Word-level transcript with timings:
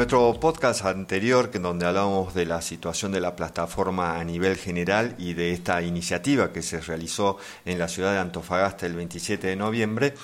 nuestro 0.00 0.40
podcast 0.40 0.86
anterior, 0.86 1.50
en 1.52 1.60
donde 1.60 1.84
hablábamos 1.84 2.32
de 2.32 2.46
la 2.46 2.62
situación 2.62 3.12
de 3.12 3.20
la 3.20 3.36
plataforma 3.36 4.18
a 4.18 4.24
nivel 4.24 4.56
general 4.56 5.14
y 5.18 5.34
de 5.34 5.52
esta 5.52 5.82
iniciativa 5.82 6.54
que 6.54 6.62
se 6.62 6.80
realizó 6.80 7.36
en 7.66 7.78
la 7.78 7.86
ciudad 7.86 8.14
de 8.14 8.18
Antofagasta 8.18 8.86
el 8.86 8.94
27 8.94 9.48
de 9.48 9.56
noviembre, 9.56 10.14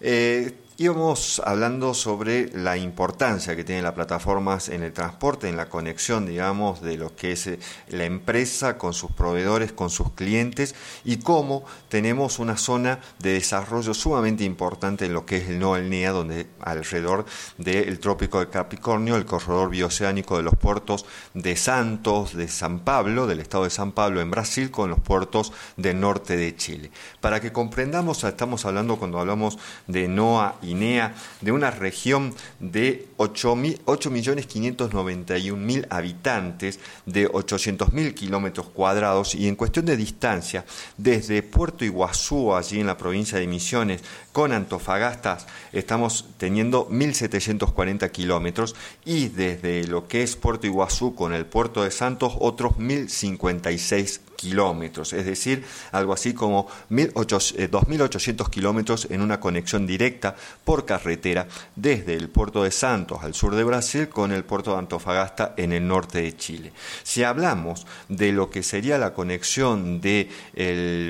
eh, 0.00 0.54
Íbamos 0.78 1.40
hablando 1.42 1.94
sobre 1.94 2.50
la 2.52 2.76
importancia 2.76 3.56
que 3.56 3.64
tienen 3.64 3.82
las 3.82 3.94
plataformas 3.94 4.68
en 4.68 4.82
el 4.82 4.92
transporte, 4.92 5.48
en 5.48 5.56
la 5.56 5.70
conexión, 5.70 6.26
digamos, 6.26 6.82
de 6.82 6.98
lo 6.98 7.16
que 7.16 7.32
es 7.32 7.46
eh, 7.46 7.58
la 7.88 8.04
empresa 8.04 8.76
con 8.76 8.92
sus 8.92 9.10
proveedores, 9.10 9.72
con 9.72 9.88
sus 9.88 10.12
clientes 10.12 10.74
y 11.02 11.16
cómo 11.16 11.64
tenemos 11.88 12.38
una 12.38 12.58
zona 12.58 13.00
de 13.20 13.32
desarrollo 13.32 13.94
sumamente 13.94 14.44
importante 14.44 15.06
en 15.06 15.14
lo 15.14 15.24
que 15.24 15.38
es 15.38 15.48
el 15.48 15.58
no 15.58 15.78
NEA, 15.78 16.12
donde 16.12 16.46
alrededor 16.60 17.24
del 17.56 17.98
trópico 17.98 18.40
de 18.40 18.50
Capricornio, 18.50 19.16
el 19.16 19.24
corredor 19.24 19.70
bioceánico 19.70 20.36
de 20.36 20.42
los 20.42 20.56
puertos 20.56 21.06
de 21.32 21.56
Santos, 21.56 22.36
de 22.36 22.48
San 22.48 22.80
Pablo, 22.80 23.26
del 23.26 23.40
estado 23.40 23.64
de 23.64 23.70
San 23.70 23.92
Pablo 23.92 24.20
en 24.20 24.30
Brasil, 24.30 24.70
con 24.70 24.90
los 24.90 25.00
puertos 25.00 25.54
del 25.78 25.98
norte 26.00 26.36
de 26.36 26.54
Chile. 26.54 26.90
Para 27.22 27.40
que 27.40 27.50
comprendamos, 27.50 28.24
estamos 28.24 28.66
hablando 28.66 28.98
cuando 28.98 29.18
hablamos 29.18 29.58
de 29.86 30.06
NOA 30.06 30.56
INEA, 30.66 31.14
de 31.40 31.52
una 31.52 31.70
región 31.70 32.34
de 32.60 33.08
8.591.000 33.18 35.86
habitantes, 35.90 36.80
de 37.06 37.30
800.000 37.30 38.14
kilómetros 38.14 38.68
cuadrados 38.68 39.34
y 39.34 39.48
en 39.48 39.56
cuestión 39.56 39.86
de 39.86 39.96
distancia, 39.96 40.64
desde 40.96 41.42
Puerto 41.42 41.84
Iguazú, 41.84 42.54
allí 42.54 42.80
en 42.80 42.86
la 42.86 42.96
provincia 42.96 43.38
de 43.38 43.46
Misiones, 43.46 44.02
con 44.32 44.52
Antofagasta, 44.52 45.38
estamos 45.72 46.26
teniendo 46.36 46.88
1.740 46.88 48.10
kilómetros 48.10 48.74
y 49.04 49.28
desde 49.28 49.86
lo 49.86 50.08
que 50.08 50.22
es 50.22 50.36
Puerto 50.36 50.66
Iguazú 50.66 51.14
con 51.14 51.32
el 51.32 51.46
puerto 51.46 51.84
de 51.84 51.90
Santos, 51.90 52.34
otros 52.38 52.74
1.056 52.74 54.20
kilómetros, 54.35 54.35
es 54.42 55.26
decir, 55.26 55.64
algo 55.92 56.12
así 56.12 56.34
como 56.34 56.66
2.800 56.90 58.46
eh, 58.46 58.50
kilómetros 58.50 59.08
en 59.10 59.20
una 59.20 59.40
conexión 59.40 59.86
directa 59.86 60.34
por 60.64 60.84
carretera 60.84 61.46
desde 61.74 62.14
el 62.14 62.28
puerto 62.28 62.62
de 62.62 62.70
Santos 62.70 63.22
al 63.22 63.34
sur 63.34 63.54
de 63.54 63.64
Brasil 63.64 64.08
con 64.08 64.32
el 64.32 64.44
puerto 64.44 64.72
de 64.72 64.78
Antofagasta 64.78 65.54
en 65.56 65.72
el 65.72 65.86
norte 65.86 66.22
de 66.22 66.36
Chile. 66.36 66.72
Si 67.02 67.22
hablamos 67.22 67.86
de 68.08 68.32
lo 68.32 68.50
que 68.50 68.62
sería 68.62 68.98
la 68.98 69.14
conexión 69.14 70.00
del 70.00 70.28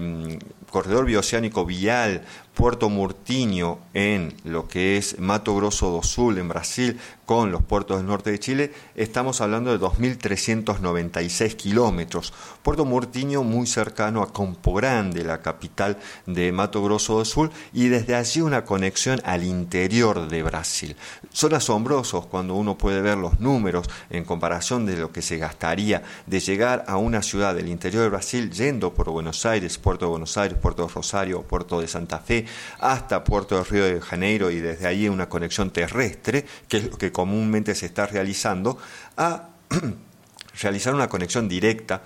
mm, 0.00 0.70
corredor 0.70 1.06
bioceánico 1.06 1.64
vial 1.64 2.24
Puerto 2.54 2.88
Murtinho 2.88 3.80
en 3.94 4.32
lo 4.44 4.68
que 4.68 4.96
es 4.96 5.18
Mato 5.18 5.54
Grosso 5.56 5.90
do 5.90 6.02
Sul 6.02 6.38
en 6.38 6.48
Brasil 6.48 6.98
con 7.26 7.50
los 7.50 7.62
puertos 7.62 7.96
del 7.96 8.06
norte 8.06 8.30
de 8.30 8.38
Chile, 8.38 8.72
estamos 8.94 9.40
hablando 9.40 9.70
de 9.70 9.84
2.396 9.84 11.56
kilómetros. 11.56 12.32
Puerto 12.62 12.84
Murtinho 12.84 13.42
muy 13.42 13.66
cercano 13.66 14.22
a 14.22 14.32
Campo 14.32 14.74
Grande, 14.74 15.24
la 15.24 15.40
capital 15.40 15.98
de 16.26 16.52
Mato 16.52 16.82
Grosso 16.82 17.16
do 17.16 17.24
Sul, 17.24 17.50
y 17.72 17.88
desde 17.88 18.14
allí 18.14 18.40
una 18.40 18.64
conexión 18.64 19.20
al 19.24 19.42
interior 19.42 20.28
de 20.28 20.42
Brasil. 20.42 20.96
Son 21.32 21.54
asombrosos 21.54 22.26
cuando 22.26 22.54
uno 22.54 22.76
puede 22.76 23.00
ver 23.00 23.16
los 23.16 23.40
números 23.40 23.88
en 24.10 24.24
comparación 24.24 24.86
de 24.86 24.96
lo 24.96 25.10
que 25.10 25.22
se 25.22 25.38
gastaría 25.38 26.02
de 26.26 26.40
llegar 26.40 26.84
a 26.86 26.98
una 26.98 27.22
ciudad 27.22 27.54
del 27.54 27.68
interior 27.68 28.02
de 28.02 28.10
Brasil 28.10 28.50
yendo 28.50 28.92
por 28.92 29.10
Buenos 29.10 29.46
Aires, 29.46 29.78
Puerto 29.78 30.04
de 30.04 30.10
Buenos 30.10 30.36
Aires, 30.36 30.58
Puerto 30.60 30.86
de 30.86 30.92
Rosario, 30.92 31.42
Puerto 31.42 31.80
de 31.80 31.88
Santa 31.88 32.18
Fe, 32.18 32.43
hasta 32.78 33.24
Puerto 33.24 33.56
de 33.56 33.64
Río 33.64 33.84
de 33.84 34.00
Janeiro 34.00 34.50
y 34.50 34.60
desde 34.60 34.86
ahí 34.86 35.08
una 35.08 35.28
conexión 35.28 35.70
terrestre, 35.70 36.44
que 36.68 36.78
es 36.78 36.84
lo 36.90 36.98
que 36.98 37.12
comúnmente 37.12 37.74
se 37.74 37.86
está 37.86 38.06
realizando, 38.06 38.78
a 39.16 39.50
realizar 40.60 40.94
una 40.94 41.08
conexión 41.08 41.48
directa 41.48 42.02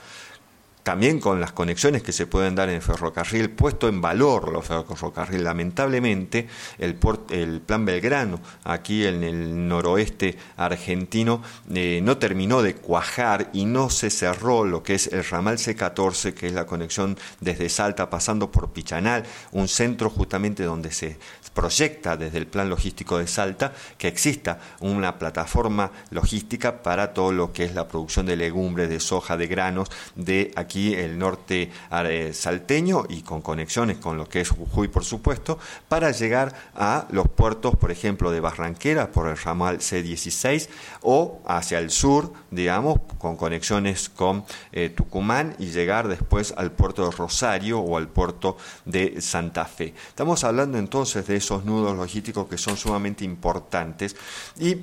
también 0.88 1.20
con 1.20 1.38
las 1.38 1.52
conexiones 1.52 2.02
que 2.02 2.12
se 2.12 2.26
pueden 2.26 2.54
dar 2.54 2.70
en 2.70 2.76
el 2.76 2.80
ferrocarril, 2.80 3.50
puesto 3.50 3.88
en 3.88 4.00
valor 4.00 4.50
los 4.50 4.64
ferrocarriles. 4.64 5.42
Lamentablemente, 5.42 6.48
el, 6.78 6.94
plan 6.94 7.84
Belgrano, 7.84 8.40
aquí 8.64 9.04
en 9.04 9.22
el 9.22 9.68
noroeste 9.68 10.38
argentino, 10.56 11.42
eh, 11.74 12.00
no 12.02 12.16
terminó 12.16 12.62
de 12.62 12.74
cuajar 12.74 13.50
y 13.52 13.66
no 13.66 13.90
se 13.90 14.08
cerró 14.08 14.64
lo 14.64 14.82
que 14.82 14.94
es 14.94 15.08
el 15.08 15.26
ramal 15.26 15.58
C14, 15.58 16.32
que 16.32 16.46
es 16.46 16.54
la 16.54 16.64
conexión 16.64 17.18
desde 17.38 17.68
Salta 17.68 18.08
pasando 18.08 18.50
por 18.50 18.72
Pichanal, 18.72 19.24
un 19.52 19.68
centro 19.68 20.08
justamente 20.08 20.62
donde 20.62 20.90
se 20.90 21.18
proyecta 21.52 22.16
desde 22.16 22.38
el 22.38 22.46
plan 22.46 22.70
logístico 22.70 23.18
de 23.18 23.26
Salta 23.26 23.74
que 23.98 24.08
exista 24.08 24.60
una 24.80 25.18
plataforma 25.18 25.90
logística 26.10 26.82
para 26.82 27.12
todo 27.12 27.32
lo 27.32 27.52
que 27.52 27.64
es 27.64 27.74
la 27.74 27.88
producción 27.88 28.24
de 28.24 28.36
legumbres, 28.36 28.88
de 28.88 29.00
soja, 29.00 29.36
de 29.36 29.48
granos, 29.48 29.90
de 30.14 30.52
aquí 30.56 30.77
el 30.94 31.18
norte 31.18 31.70
eh, 31.90 32.30
salteño 32.32 33.04
y 33.08 33.22
con 33.22 33.42
conexiones 33.42 33.98
con 33.98 34.16
lo 34.16 34.28
que 34.28 34.40
es 34.40 34.50
Jujuy, 34.50 34.88
por 34.88 35.04
supuesto, 35.04 35.58
para 35.88 36.10
llegar 36.10 36.54
a 36.74 37.06
los 37.10 37.28
puertos, 37.28 37.76
por 37.76 37.90
ejemplo, 37.90 38.30
de 38.30 38.40
Barranquera 38.40 39.10
por 39.10 39.28
el 39.28 39.36
ramal 39.36 39.78
C16 39.78 40.68
o 41.02 41.40
hacia 41.46 41.78
el 41.78 41.90
sur, 41.90 42.32
digamos, 42.50 43.00
con 43.18 43.36
conexiones 43.36 44.08
con 44.08 44.44
eh, 44.72 44.90
Tucumán 44.90 45.54
y 45.58 45.66
llegar 45.66 46.08
después 46.08 46.54
al 46.56 46.72
puerto 46.72 47.04
de 47.04 47.16
Rosario 47.16 47.80
o 47.80 47.96
al 47.96 48.08
puerto 48.08 48.56
de 48.84 49.20
Santa 49.20 49.64
Fe. 49.64 49.94
Estamos 50.08 50.44
hablando 50.44 50.78
entonces 50.78 51.26
de 51.26 51.36
esos 51.36 51.64
nudos 51.64 51.96
logísticos 51.96 52.48
que 52.48 52.58
son 52.58 52.76
sumamente 52.76 53.24
importantes 53.24 54.16
y 54.58 54.76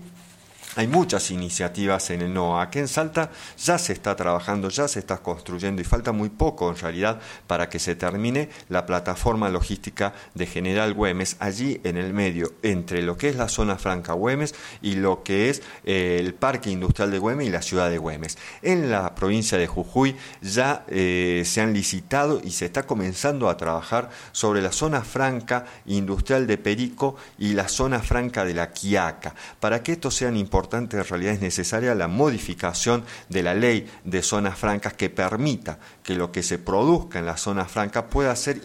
hay 0.76 0.88
muchas 0.88 1.32
iniciativas 1.32 2.10
en 2.10 2.22
el 2.22 2.34
NOA. 2.34 2.62
Aquí 2.62 2.80
en 2.80 2.88
Salta 2.88 3.32
ya 3.58 3.78
se 3.78 3.94
está 3.94 4.16
trabajando, 4.16 4.70
ya 4.70 4.88
se 4.88 5.00
está 5.00 5.18
construyendo 5.20 5.82
y 5.82 5.86
falta 5.86 6.12
muy 6.12 6.30
poco 6.30 6.70
en 6.70 6.78
realidad 6.78 7.20
para 7.48 7.70
que 7.70 7.80
se 7.80 7.96
termine 7.96 8.50
la 8.68 8.86
plataforma 8.86 9.50
logística 9.50 10.14
de 10.34 10.46
General 10.46 10.94
Güemes, 10.94 11.38
allí 11.40 11.80
en 11.84 11.98
el 11.98 12.14
medio, 12.14 12.54
entre 12.62 13.02
lo 13.02 13.18
que 13.18 13.30
es 13.30 13.36
la 13.38 13.48
zona 13.48 13.78
franca 13.78 14.14
Güemes 14.14 14.54
y 14.82 14.96
lo 14.96 15.24
que 15.24 15.50
es 15.50 15.62
eh, 15.86 16.18
el 16.20 16.34
Parque 16.34 16.70
Industrial 16.70 17.10
de 17.10 17.20
Güemes 17.20 17.48
y 17.48 17.52
la 17.52 17.62
ciudad 17.62 17.90
de 17.90 17.98
Güemes. 17.98 18.38
En 18.62 18.92
la 18.92 19.16
provincia 19.16 19.58
de 19.58 19.68
Jujuy 19.68 20.16
ya 20.42 20.84
eh, 20.90 21.44
se 21.46 21.62
han 21.62 21.74
licitado 21.74 22.42
y 22.44 22.52
se 22.52 22.66
está 22.66 22.84
comenzando 22.84 23.50
a 23.50 23.58
trabajar 23.58 24.10
sobre 24.34 24.62
la 24.62 24.74
zona 24.74 25.02
franca 25.02 25.66
industrial 25.86 26.48
de 26.48 26.58
Perico 26.58 27.16
y 27.38 27.54
la 27.54 27.70
zona 27.70 28.00
franca 28.00 28.44
de 28.44 28.54
la 28.54 28.72
Quiaca. 28.72 29.34
Para 29.60 29.82
que 29.82 29.94
estos 29.94 30.16
sean 30.16 30.36
importantes, 30.36 30.65
en 30.74 30.90
realidad 30.90 31.34
es 31.34 31.42
necesaria 31.42 31.96
la 31.96 32.08
modificación 32.08 33.04
de 33.30 33.44
la 33.44 33.54
ley 33.54 33.90
de 34.04 34.22
zonas 34.22 34.58
francas 34.58 34.94
que 34.94 35.10
permita 35.10 35.80
que 36.04 36.16
lo 36.16 36.32
que 36.32 36.44
se 36.44 36.58
produzca 36.58 37.20
en 37.20 37.26
la 37.26 37.38
zona 37.38 37.66
franca 37.66 38.08
pueda 38.08 38.36
ser 38.36 38.62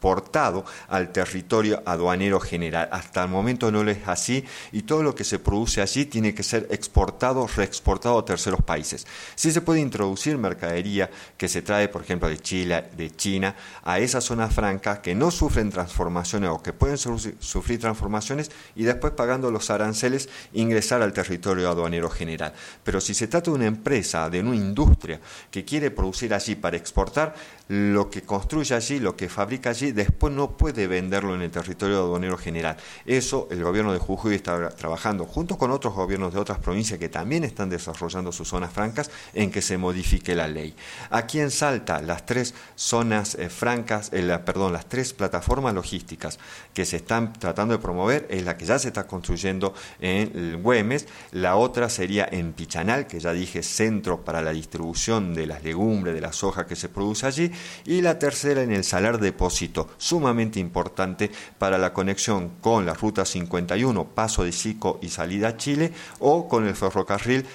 portado 0.00 0.64
al 0.88 1.12
territorio 1.12 1.82
aduanero 1.84 2.40
general. 2.40 2.88
Hasta 2.92 3.24
el 3.24 3.28
momento 3.28 3.70
no 3.70 3.84
lo 3.84 3.90
es 3.90 4.06
así 4.06 4.44
y 4.72 4.82
todo 4.82 5.02
lo 5.02 5.14
que 5.14 5.24
se 5.24 5.38
produce 5.38 5.80
allí 5.80 6.06
tiene 6.06 6.34
que 6.34 6.42
ser 6.42 6.66
exportado, 6.70 7.46
reexportado 7.46 8.18
a 8.18 8.24
terceros 8.24 8.62
países. 8.62 9.06
Sí 9.34 9.52
se 9.52 9.60
puede 9.60 9.80
introducir 9.80 10.38
mercadería 10.38 11.10
que 11.36 11.48
se 11.48 11.62
trae, 11.62 11.88
por 11.88 12.02
ejemplo, 12.02 12.28
de 12.28 12.38
Chile, 12.38 12.84
de 12.96 13.10
China, 13.14 13.54
a 13.84 13.98
esas 13.98 14.24
zonas 14.24 14.54
francas 14.54 15.00
que 15.00 15.14
no 15.14 15.30
sufren 15.30 15.70
transformaciones 15.70 16.50
o 16.50 16.62
que 16.62 16.72
pueden 16.72 16.98
sufrir 16.98 17.80
transformaciones 17.80 18.50
y 18.74 18.84
después 18.84 19.12
pagando 19.12 19.50
los 19.50 19.70
aranceles 19.70 20.28
ingresar 20.52 21.02
al 21.02 21.12
territorio 21.12 21.68
aduanero 21.70 22.10
general. 22.10 22.52
Pero 22.84 23.00
si 23.00 23.14
se 23.14 23.28
trata 23.28 23.50
de 23.50 23.56
una 23.56 23.66
empresa, 23.66 24.30
de 24.30 24.40
una 24.40 24.56
industria 24.56 25.20
que 25.50 25.64
quiere 25.64 25.90
producir 25.90 26.32
allí 26.34 26.54
para 26.54 26.76
exportar, 26.76 27.34
lo 27.68 28.08
que 28.08 28.22
construye 28.22 28.74
allí, 28.74 28.98
lo 28.98 29.14
que 29.14 29.28
fabrica 29.28 29.70
allí, 29.70 29.87
después 29.92 30.32
no 30.32 30.56
puede 30.56 30.86
venderlo 30.86 31.34
en 31.34 31.42
el 31.42 31.50
territorio 31.50 31.98
aduanero 31.98 32.38
general. 32.38 32.76
Eso 33.06 33.48
el 33.50 33.62
gobierno 33.62 33.92
de 33.92 33.98
Jujuy 33.98 34.34
está 34.34 34.70
trabajando 34.70 35.24
junto 35.24 35.58
con 35.58 35.70
otros 35.70 35.94
gobiernos 35.94 36.32
de 36.32 36.40
otras 36.40 36.58
provincias 36.58 36.98
que 36.98 37.08
también 37.08 37.44
están 37.44 37.70
desarrollando 37.70 38.32
sus 38.32 38.48
zonas 38.48 38.72
francas 38.72 39.10
en 39.34 39.50
que 39.50 39.62
se 39.62 39.78
modifique 39.78 40.34
la 40.34 40.48
ley. 40.48 40.74
Aquí 41.10 41.40
en 41.40 41.50
Salta, 41.50 42.00
las 42.00 42.26
tres 42.26 42.54
zonas 42.74 43.34
eh, 43.34 43.48
francas, 43.48 44.10
eh, 44.12 44.38
perdón, 44.44 44.72
las 44.72 44.88
tres 44.88 45.12
plataformas 45.12 45.74
logísticas 45.74 46.38
que 46.74 46.84
se 46.84 46.96
están 46.96 47.32
tratando 47.32 47.74
de 47.74 47.82
promover 47.82 48.26
es 48.30 48.44
la 48.44 48.56
que 48.56 48.64
ya 48.64 48.78
se 48.78 48.88
está 48.88 49.06
construyendo 49.06 49.74
en 50.00 50.62
Güemes, 50.62 51.06
la 51.32 51.56
otra 51.56 51.88
sería 51.88 52.28
en 52.30 52.52
Pichanal, 52.52 53.06
que 53.06 53.20
ya 53.20 53.32
dije 53.32 53.62
centro 53.62 54.24
para 54.24 54.42
la 54.42 54.52
distribución 54.52 55.34
de 55.34 55.46
las 55.46 55.62
legumbres, 55.62 56.14
de 56.14 56.20
la 56.20 56.32
soja 56.32 56.66
que 56.66 56.76
se 56.76 56.88
produce 56.88 57.26
allí, 57.26 57.50
y 57.84 58.00
la 58.00 58.18
tercera 58.18 58.62
en 58.62 58.72
el 58.72 58.84
Salar 58.84 59.18
Depósito, 59.18 59.77
sumamente 59.98 60.58
importante 60.58 61.30
para 61.58 61.78
la 61.78 61.92
conexión 61.92 62.50
con 62.60 62.86
la 62.86 62.94
Ruta 62.94 63.24
51, 63.24 64.04
paso 64.08 64.44
de 64.44 64.52
Sico 64.52 64.98
y 65.02 65.08
salida 65.08 65.48
a 65.48 65.56
Chile, 65.56 65.92
o 66.18 66.48
con 66.48 66.66
el 66.66 66.74
ferrocarril 66.74 67.46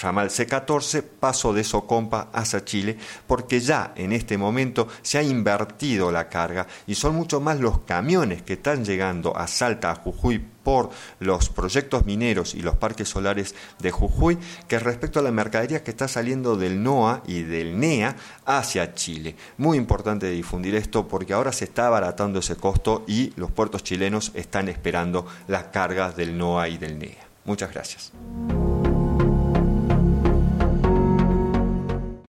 ramal 0.00 0.30
C14, 0.30 1.02
paso 1.02 1.52
de 1.52 1.64
Socompa 1.64 2.28
hacia 2.32 2.64
Chile, 2.64 2.96
porque 3.26 3.60
ya 3.60 3.92
en 3.96 4.12
este 4.12 4.38
momento 4.38 4.88
se 5.02 5.18
ha 5.18 5.22
invertido 5.22 6.10
la 6.10 6.28
carga 6.28 6.66
y 6.86 6.94
son 6.94 7.14
mucho 7.14 7.40
más 7.40 7.60
los 7.60 7.80
camiones 7.80 8.42
que 8.42 8.54
están 8.54 8.84
llegando 8.84 9.36
a 9.36 9.46
Salta, 9.46 9.90
a 9.90 9.94
Jujuy, 9.94 10.44
por 10.62 10.90
los 11.18 11.48
proyectos 11.48 12.04
mineros 12.04 12.54
y 12.54 12.60
los 12.60 12.76
parques 12.76 13.08
solares 13.08 13.54
de 13.78 13.90
Jujuy 13.90 14.38
que 14.68 14.78
respecto 14.78 15.18
a 15.18 15.22
la 15.22 15.32
mercadería 15.32 15.82
que 15.82 15.90
está 15.90 16.08
saliendo 16.08 16.56
del 16.56 16.82
NOA 16.82 17.22
y 17.26 17.42
del 17.42 17.78
NEA 17.78 18.16
hacia 18.44 18.94
Chile. 18.94 19.36
Muy 19.56 19.78
importante 19.78 20.30
difundir 20.30 20.74
esto 20.74 21.08
porque 21.08 21.32
ahora 21.32 21.52
se 21.52 21.64
está 21.64 21.86
abaratando 21.86 22.40
ese 22.40 22.56
costo 22.56 23.04
y 23.06 23.32
los 23.36 23.50
puertos 23.50 23.82
chilenos 23.82 24.32
están 24.34 24.68
esperando 24.68 25.26
las 25.48 25.64
cargas 25.64 26.16
del 26.16 26.36
NOA 26.36 26.68
y 26.68 26.78
del 26.78 26.98
NEA. 26.98 27.26
Muchas 27.44 27.72
gracias. 27.72 28.12